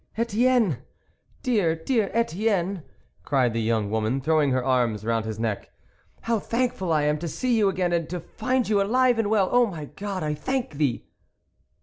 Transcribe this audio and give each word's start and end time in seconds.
"Etienne! 0.17 0.77
dear, 1.43 1.75
dear 1.75 2.09
Etienne," 2.11 2.81
cried 3.23 3.53
the 3.53 3.61
young 3.61 3.91
woman, 3.91 4.19
throwing 4.19 4.49
her 4.49 4.65
arms 4.65 5.05
round 5.05 5.25
his 5.25 5.37
neck." 5.37 5.69
How 6.21 6.39
thankful 6.39 6.91
I 6.91 7.03
am 7.03 7.19
to 7.19 7.27
see 7.27 7.55
you 7.55 7.69
again, 7.69 7.93
and 7.93 8.09
to 8.09 8.19
find 8.19 8.67
you 8.67 8.81
alive 8.81 9.19
and 9.19 9.29
well! 9.29 9.49
Oh, 9.51 9.67
my 9.67 9.85
God, 9.95 10.23
I 10.23 10.33
thank 10.33 10.71
Thee 10.73 11.05